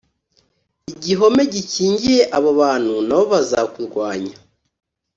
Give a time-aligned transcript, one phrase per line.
[0.91, 4.35] igihome gikingiye abo bantu na bo bazakurwanya